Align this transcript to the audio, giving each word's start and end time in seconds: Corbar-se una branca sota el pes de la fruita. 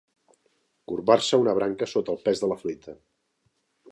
Corbar-se 0.91 1.39
una 1.43 1.53
branca 1.59 1.89
sota 1.93 2.15
el 2.15 2.21
pes 2.25 2.43
de 2.45 2.51
la 2.53 2.59
fruita. 2.65 2.99